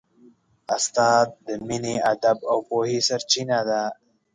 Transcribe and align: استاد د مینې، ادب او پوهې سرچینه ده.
استاد 0.75 1.27
د 1.45 1.47
مینې، 1.67 1.95
ادب 2.13 2.37
او 2.51 2.57
پوهې 2.67 2.99
سرچینه 3.07 3.57
ده. 3.69 3.81